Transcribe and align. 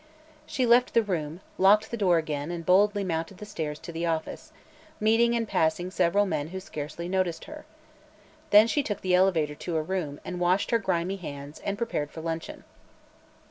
She 0.47 0.65
left 0.65 0.95
the 0.95 1.03
room, 1.03 1.41
locked 1.59 1.91
the 1.91 1.95
door 1.95 2.17
again 2.17 2.49
and 2.49 2.65
boldly 2.65 3.03
mounted 3.03 3.37
the 3.37 3.45
stairs 3.45 3.77
to 3.81 3.91
the 3.91 4.07
office, 4.07 4.51
meeting 4.99 5.35
and 5.35 5.47
passing 5.47 5.91
several 5.91 6.25
men 6.25 6.47
who 6.47 6.59
scarcely 6.59 7.07
noticed 7.07 7.45
her. 7.45 7.65
Then 8.49 8.65
she 8.65 8.81
took 8.81 9.01
the 9.01 9.13
elevator 9.13 9.53
to 9.53 9.75
her 9.75 9.83
room 9.83 10.19
and 10.25 10.39
washed 10.39 10.71
her 10.71 10.79
grimy 10.79 11.17
hands 11.17 11.59
and 11.59 11.77
prepared 11.77 12.09
for 12.09 12.21
luncheon. 12.21 12.63